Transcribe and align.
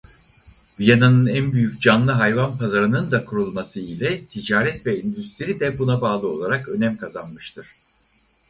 Viyana'nın 0.79 1.27
en 1.27 1.51
büyük 1.51 1.81
canlı 1.81 2.11
hayvan 2.11 2.57
pazarınında 2.57 3.25
kurulması 3.25 3.79
ile 3.79 4.25
ticaret 4.25 4.85
ve 4.85 4.95
endüstri 4.97 5.59
de 5.59 5.79
buna 5.79 6.01
bağlı 6.01 6.27
olarak 6.27 6.69
önem 6.69 6.97
kazanmıştır. 6.97 7.67